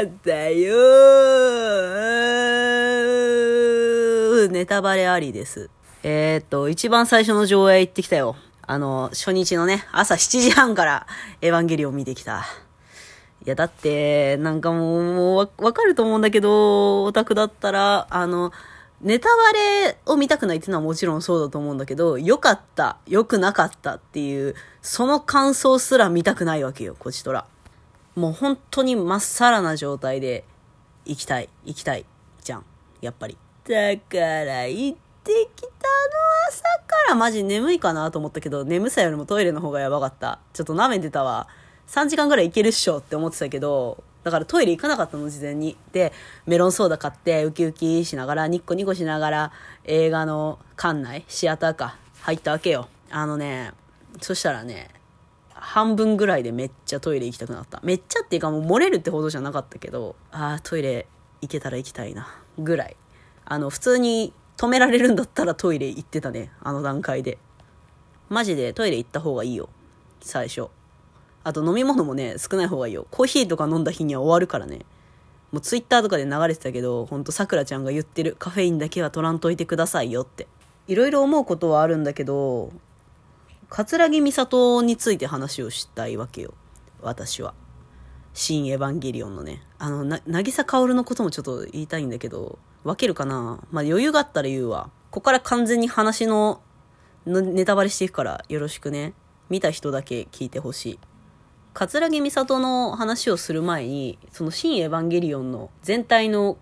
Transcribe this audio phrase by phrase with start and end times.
[0.00, 0.72] かったよ
[4.48, 5.68] ネタバレありです。
[6.02, 8.36] えー、っと、一番最初の上映行ってきたよ。
[8.62, 11.06] あの、初日のね、朝7時半から
[11.42, 12.46] エヴァンゲリオン見てきた。
[13.44, 18.52] いや、だって、なんかもう、もうわ、わかると思うんだけど、オタクだったら、あの、
[19.02, 27.44] ネタバレを見たくないっていうのはもちろんそうだと思うんだけど、良かった、良くなかったっていう、その感想すら見たくないわけよ、こちとら。
[28.20, 30.44] もう本当にまっさらな状態で、
[31.06, 32.04] 行きたい、行きたい、
[32.44, 32.66] じゃん、
[33.00, 33.38] やっぱり。
[33.64, 35.70] だから、行ってきたの
[36.50, 40.38] 朝からマジ眠いかなと思ったけど、眠さよりもトイレの方がやばかった。
[40.52, 41.48] ちょっと舐めてたわ。
[41.86, 45.78] 3時間ぐらい行けるっしょって思ってたけど、だからトイレ行かなかったの、事前に。
[45.92, 46.12] で、
[46.44, 49.52] メロンソーダ買って、ウキウキしながら、ニッコニコしながら、
[49.84, 52.88] 映画の館内、シアターか、入ったわけよ。
[53.10, 53.72] あのね、
[54.20, 54.90] そしたらね、
[55.60, 57.80] 半分ぐらいでめっちゃトイレ行きたくなった。
[57.84, 61.06] めっちゃっていうかもう漏れるってほどじゃなかったけど、ああ、トイレ
[61.42, 62.96] 行けたら行きたいな、ぐらい。
[63.44, 67.38] あの、普通に止められるんだったらトイレ行ってたね、あの段階で。
[68.28, 69.68] マジでトイレ行った方がいいよ、
[70.20, 70.68] 最初。
[71.44, 73.06] あと飲み物もね、少ない方がいいよ。
[73.10, 74.80] コーヒーとか飲んだ日には終わるからね。
[75.52, 80.46] もうツイッターとかで流れてたけど、ほんとさくらちゃんが言ってるカフェインだけは取らんといてくださいよって。
[80.86, 82.70] いろいろ思うことはあるんだけど、
[83.70, 86.54] 桂木美里について話をしたいわけよ。
[87.00, 87.54] 私は。
[88.34, 89.62] 新エヴァンゲリオンのね。
[89.78, 93.60] あの、な、渚薫のこともちょっと言いたいんだけど、分けるかな？
[93.70, 94.90] まあ余裕があったら言うわ。
[95.10, 96.60] ここから完全に話の
[97.26, 99.14] ネタバレしていくからよろしくね。
[99.48, 100.98] 見た人だけ聞いてほしい。
[101.72, 106.58] 桂木美里の話をする前に、その新エヴァンゲリオンの全体の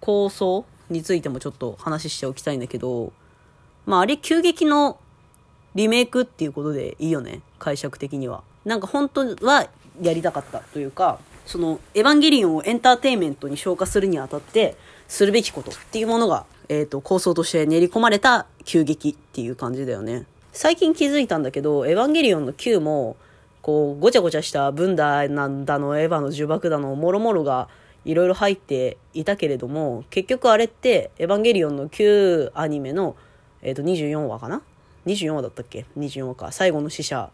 [0.00, 3.14] 構想についてもちょっと話しておきたいんだけど、
[3.86, 4.98] まああれ急激の
[5.74, 7.40] リメイクっていうことでいいよね？
[7.58, 8.42] 解釈的には。
[8.64, 9.68] なんか本当は
[10.00, 14.76] やりたかったというか、そのエヴァンゲリオンをエンターテインメントに消化するにあたって、
[15.08, 20.24] するべきことっていうものが、えっ、と、構想として練り込まれた急激っていう感じだよね。
[20.52, 23.16] 最近気づいたんだけど、エヴァンゲリオンの9も、
[23.62, 27.68] こう、ごちゃごちゃしたブンダなんだの、エヴァの呪縛だの、もろもろが
[28.04, 33.16] いろいろ入っていたけれども、結局あれって、エヴァンゲリオンの9アニメの、
[33.62, 34.62] えっ、と、24話かな？
[35.06, 36.52] ?24 話だったっけ ?24 話か。
[36.52, 37.30] 最後の死者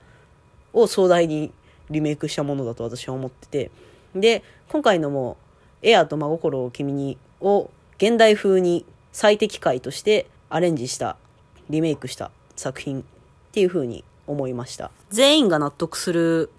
[0.73, 1.53] を壮大に
[1.91, 3.71] リメイクしたものだと私は思ってて。
[4.15, 5.37] で、今回のも、
[5.83, 11.17] エアと真心を君にを現代風に最適解としてアレンジした、
[11.71, 13.05] リメイクした作品っ
[13.53, 14.91] ていう風に思いました。
[15.11, 16.51] 全員が納得する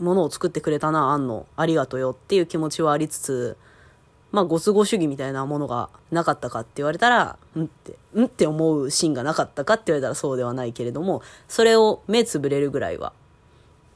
[0.00, 1.46] ものを作ってくれたな、あんの。
[1.56, 3.56] ありがとうよっていう気持ちはありつつ、
[4.36, 13.14] まあ、ご都合主義みたいなものがなかったかって言われたら、うんって、うんって思うシーンがなかったかって言われたらそうではないけれども、それを目つぶれるぐらいは、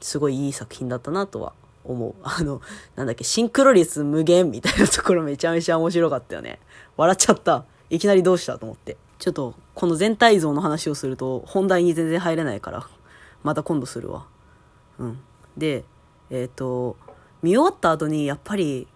[0.01, 1.53] すごいいい作品だったなとは
[1.85, 2.15] 思う。
[2.25, 2.63] あの、
[2.97, 6.59] なんだっけ、シンクロ率無限みたいなところめちゃめちゃ面白かったよね。
[6.97, 7.67] 笑っちゃった。
[7.91, 8.97] いきなりどうしたと思って。
[9.19, 12.89] ちょっと、この全体像の話をすると、本題に全然入れないから、
[13.43, 14.25] また今度するわ。
[14.99, 15.19] うん。
[15.59, 15.85] で、
[16.31, 16.97] えっ、と、
[17.43, 18.89] 見終わった後に、やっぱり、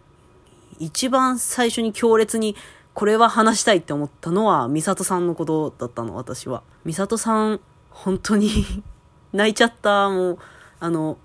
[0.78, 2.56] 一番最初に強烈に、
[2.92, 6.62] これは話したいって思ったのは、美里さんのことだったの、私は。
[6.84, 8.50] 美里さん、本当に
[9.32, 10.08] 泣いちゃった。
[10.08, 10.38] もう、
[10.80, 11.18] あの、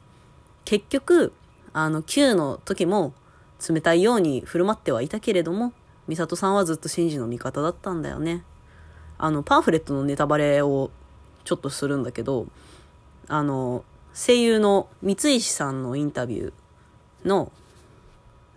[0.66, 1.34] 結局、
[1.74, 3.14] あの、Q の時も、
[3.68, 5.74] 冷たいように振る舞ってはいたけれども、
[6.08, 8.44] 美里さんはずっとシンジの味方だったんだよね。
[9.18, 10.92] あの、パンフレットのネタバレを
[11.44, 12.48] ちょっとするんだけど、
[13.28, 13.84] あの、
[14.14, 17.52] 声優の三石さんのインタビューの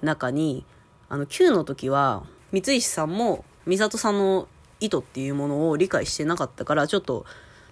[0.02, 0.64] 中に、
[1.12, 4.48] あの、Q の時は、三石さんも美里さんの
[4.80, 7.26] 意図っていうものを理解してなかったから、ちょっと、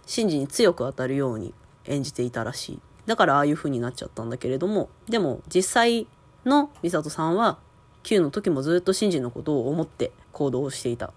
[0.04, 1.54] シンジに強く当たるように
[1.86, 2.78] 演じていたらしい。
[3.06, 6.06] だからああいう風になっちゃったんだけれども、でも実際
[6.44, 7.56] の美里さんは、
[8.02, 11.14] Q の時もずっとシンジのことを思って行動をしていた。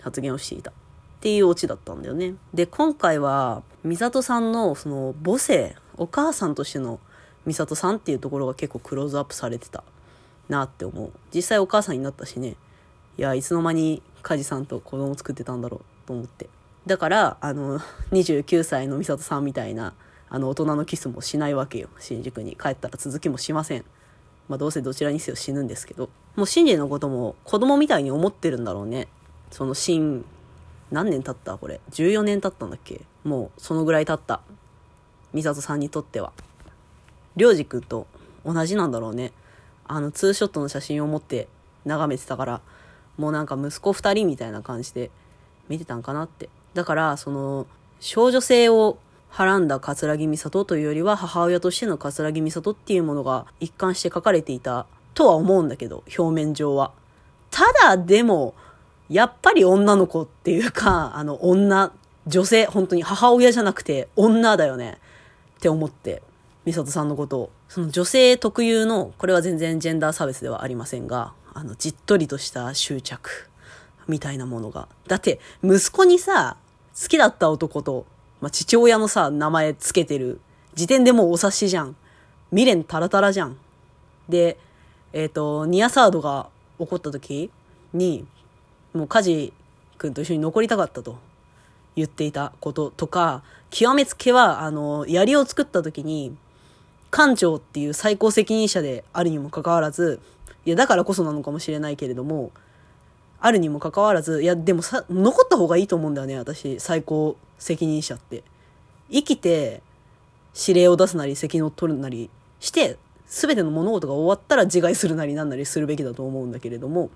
[0.00, 0.70] 発言をしていた。
[0.70, 0.74] っ
[1.18, 2.34] ていうオチだったんだよね。
[2.54, 7.00] で、今回は、美里さんのその母性、お母さんとしての
[7.44, 9.82] 美里さんっていうところが結構クローズアップされてた
[10.50, 11.10] なって思う。
[11.34, 12.56] 実際お母さんになったしね。
[13.16, 16.48] いや、いつの間に梶さんと子供作ってたんだろうと思って。
[16.86, 17.78] だから、あの、
[18.12, 19.94] 29歳の美里さんみたいな、
[20.28, 21.88] あの、大人のキスもしないわけよ。
[21.98, 23.84] 新宿に帰ったら続きもしません。
[24.48, 26.10] まあ、どうせどちらにせよ死ぬんですけど。
[26.36, 29.08] もうシンジのことも子供みたいに思ってるんだろうね。
[29.50, 30.24] そのシン、
[30.90, 33.02] 何年経ったこれ？14年経ったんだっけ？
[33.22, 34.40] もう、そのぐらい経った。
[35.34, 36.32] 美里さんにとっては。
[37.36, 38.06] りょうじくんと
[38.44, 39.32] 同じなんだろうね。
[39.92, 41.48] あの、ツーショットの写真を持って
[41.84, 42.60] 眺めてたから、
[43.18, 45.10] もうなんか息子二人みたいな感じで
[45.68, 46.48] 見てたんかなって。
[46.74, 47.66] だから、その、
[47.98, 48.98] 少女性を
[49.28, 56.92] はらんだ桂木美里というよりは、母親としての桂木美里っていうものが一貫して書かれていたとは思うんだけど、表面上は。
[57.50, 58.54] ただ、でも、
[59.08, 61.92] やっぱり女の子っていうか、あの、女、
[62.28, 64.98] 女性、本当に母親じゃなくて女だよね
[65.58, 66.22] って思って、
[66.64, 67.50] 美里さんのことを。
[67.68, 73.48] その女性特有の、これは全然ジェンダー差別ではありませんが、あの、じっとりとした執着
[74.06, 74.88] みたいなものが。
[75.06, 76.56] だって、息子にさ、
[77.00, 78.04] 好きだった男と、
[78.40, 80.40] まあ、父親のさ、名前つけてる
[80.74, 81.96] 時点でもうお察しじゃん。
[82.50, 83.56] 未練タラタラじゃん。
[84.28, 84.58] で、
[85.12, 86.48] えっ、ー、と、ニアサードが
[86.78, 87.50] 起こった時
[87.92, 88.26] に、
[88.92, 89.52] もうカジ
[89.98, 91.18] 君と一緒に残りたかったと
[91.96, 96.36] 言っていたこととか、極めつけは、あの、槍を作った時に、
[97.10, 100.20] 館長っていう最高責任者であるにもかかわらず、
[100.64, 102.52] いや、だからこそなのかもしれないけれども、
[103.40, 108.44] あるにもかかわらず、いや、でもさ、残った方がいいと思うんだよね、私、最高責任者って。
[109.10, 109.82] 生きて、
[110.54, 112.30] 指令を出すなり、責任を取るなり
[112.60, 117.10] して、全ての物事が終わったら自害するなりなんなりするべきだと思うんだけれども、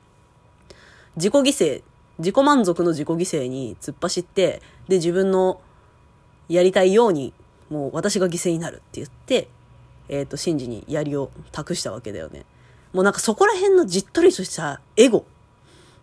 [1.17, 1.83] 自己犠牲、
[2.19, 5.61] 自己満足の自己犠牲に突っ走って、で、自分の
[6.49, 7.33] やりたいように、
[7.69, 9.49] もう私が犠牲になるって言って、
[10.09, 12.45] えっ、ー、と、シンジに槍を託したわけだよね。
[12.93, 15.23] もうなんかそこら辺のじっとりとしたエゴっ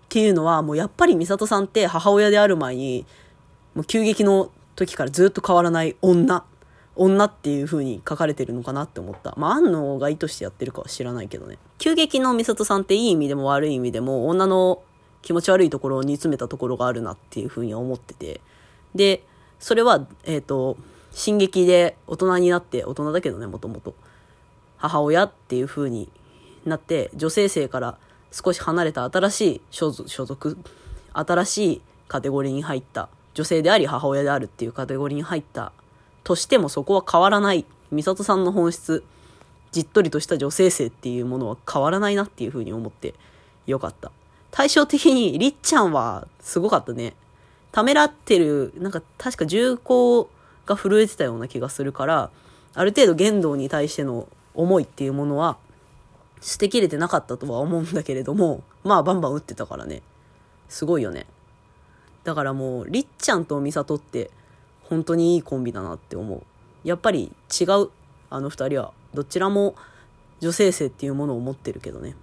[0.09, 3.05] ていうのは、もうやっぱり美里さんって母親である前に、
[3.75, 6.43] もう急激の時からずっと変わらない女
[6.95, 9.33] 女っていう風に書かれてるのかなって思った。
[9.37, 11.57] まあ、安野が意図してやってるかは知らないけどね。
[11.77, 14.81] 急激の美里さんっていい意味でも悪い意味でも、女の
[15.21, 18.41] 気持ち悪いところを煮詰めたところがあるなっていう風に思ってて。
[18.93, 19.23] で、
[19.59, 20.77] それは、えっ、ー、と、
[21.11, 23.93] 進撃で大人になって、大人だけどね、もともと。
[24.77, 26.09] 母親っていう風に
[26.65, 27.97] なって、女性性から
[28.31, 30.57] 少し離れた新しい所属、
[31.13, 35.71] 新しいカテゴリーに入った、女性であり母親であるっていうカテゴリーに入った
[36.23, 37.65] としてもそこは変わらない。
[37.91, 39.03] 美里さんの本質、
[39.71, 43.13] じっとりとした女性性っていうものは変わらないなっていうふうに思って
[43.67, 44.11] よかった。
[44.49, 47.13] 対照的に、りっちゃんはすごかったね。
[47.71, 50.29] ためらってる、なんか確か銃口
[50.65, 52.29] が震えてたような気がするから、
[52.73, 55.57] ある程度言動に対しての思いっていうものは
[56.41, 60.01] 捨てきれてなかったとは思うんだけれども、まあバンバン撃ってたからね。
[60.69, 61.27] すごいよね。
[62.23, 64.31] だからもう、りっちゃんと美里って
[64.83, 66.43] 本当にいいコンビだなって思う。
[66.83, 67.89] やっぱり違う、
[68.29, 68.93] あの二人は。
[69.13, 69.75] どちらも
[70.39, 72.15] 女性性っていうものを持ってるけどね。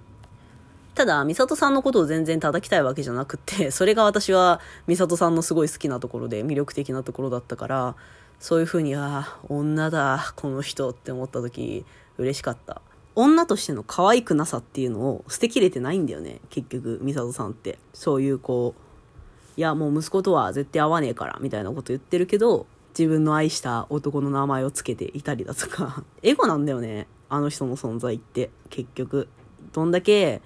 [0.94, 7.94] ただ、美里さんのことを全然叩きたいわけじゃなくて、それが私は美里さんのすごい好きなところで魅力的なところだったから、
[8.40, 11.84] そういうふうに、ああ、女だ、この人って思った時、
[12.18, 12.80] 嬉しかった。
[13.14, 17.78] 女としての可愛くなさっていうのを捨てきれてないんだよね、結局、美里さんって。
[17.92, 18.80] そういうこう、
[19.58, 27.08] いや、もう息子とは絶対会わねえから、みたいなこと言ってるけど、自分の愛した男の名前を付けていたりだとか、エゴなんだよね。
[27.28, 29.28] あの人の存在って、結局。
[29.72, 30.40] どんだけ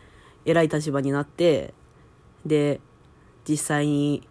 [0.44, 1.74] 偉い立場になって、
[2.46, 2.80] で、
[3.46, 4.26] 実際に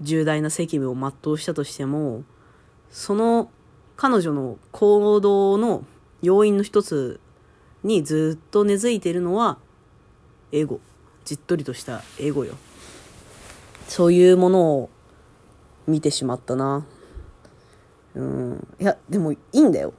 [0.00, 2.22] 重大な責務を全うしたとしても、
[2.90, 3.50] その
[3.96, 5.84] 彼女の行動の
[6.22, 7.20] 要因の一つ
[7.82, 9.58] にずっと根付いているのは、
[10.52, 10.80] エゴ。
[11.24, 12.54] じっとりとしたエゴよ。
[13.88, 14.90] そういうものを
[15.86, 16.86] 見てしまったな。
[18.14, 18.66] うん。
[18.80, 19.92] いや、でもいいんだよ。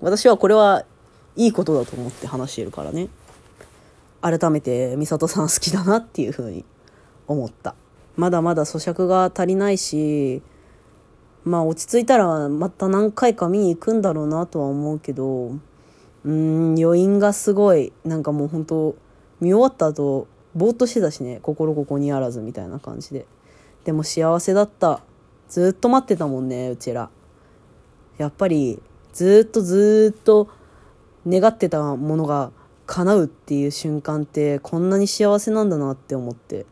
[0.00, 0.84] 私はこれは
[1.36, 3.08] いいことだと思って話してるからね。
[4.20, 6.64] 改めて美里さん好きだなっていうふうに
[7.26, 7.74] 思った。
[8.16, 10.42] まだまだ咀嚼が足りないし、
[11.44, 15.52] まあ落ち着いたらまた何回か見に行くんだろうなとは思うけど、
[16.24, 18.94] うん、余韻がすごい、なんかもう本当
[19.40, 23.26] 見終わった後、ぼーっとしてたしね心ここにあらずみたいな感じで。
[23.84, 25.00] でも幸せだった。
[25.48, 27.10] ずっと待ってたもんねうちら。
[28.18, 28.80] やっぱり
[29.12, 30.48] ずっとずっと
[31.26, 32.52] 願ってたものが
[32.86, 36.66] 叶うっていう瞬間ってこんなに幸せなんだなって思って。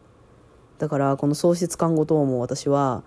[0.78, 3.02] だからこの喪失看護等も私は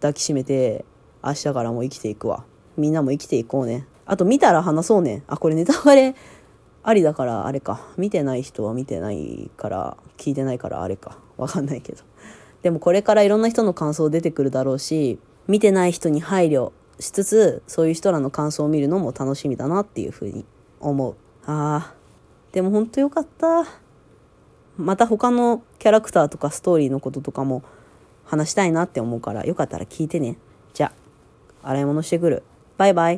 [0.00, 0.84] 抱きしめて
[1.24, 2.44] 明日からも生きていくわ
[2.76, 6.14] みんなも生きていこうねあと見たら話そうねあこれネタバレ
[6.84, 7.80] ありだからあれか。
[7.96, 11.18] 見てない人は見てないから、聞いてないからあれか。
[11.36, 12.02] わかんないけど。
[12.62, 20.44] でもこれからいろんな人の感想出てくるだろうし、見てない人に配慮しつつ、そういう人らの感想を見るのも楽しみだなっていうふうに
[20.80, 21.14] 思う。
[21.46, 21.94] ああ。
[22.50, 23.64] でもほんとよかった。
[24.76, 27.62] また他のキャラクターとかストーリーのこととかも
[28.24, 30.36] 話したいなって思うから、よかったら聞いてね。
[31.62, 32.42] 洗い物してくる。
[32.76, 33.10] バイバイ。